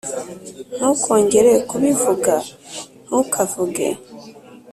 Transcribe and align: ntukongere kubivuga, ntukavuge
ntukongere 0.75 1.53
kubivuga, 1.69 2.33
ntukavuge 3.05 3.87